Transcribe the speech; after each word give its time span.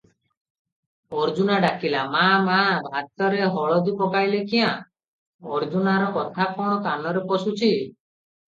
ଅର୍ଜୁନା 1.17 1.57
ଡାକିଲା, 1.65 1.99
"ମା 2.15 2.23
ମା, 2.47 2.55
ଭାତରେ 2.87 3.51
ହଳଦି 3.59 3.95
ପକାଇଲେ 4.01 4.41
କ୍ୟାଁ?" 4.49 4.73
ଅର୍ଜୁନାର 5.59 6.11
କଥା 6.19 6.51
କଣ 6.59 6.83
କାନରେ 6.91 7.27
ପଶୁଛି? 7.35 7.73